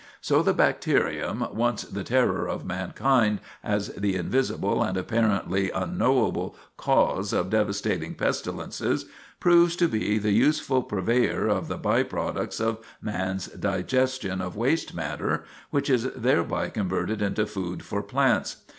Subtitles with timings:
[0.19, 7.33] So the bacterium, once the terror of mankind as the invisible and apparently unknowable cause
[7.33, 9.05] of devastating pestilences,
[9.39, 14.95] proves to be the useful purveyor of the by products of man's digestion of waste
[14.95, 18.63] matter which is thereby converted into food for plants.